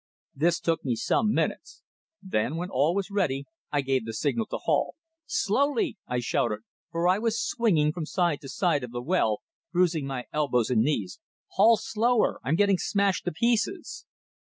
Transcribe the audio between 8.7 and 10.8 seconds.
of the well, bruising my elbows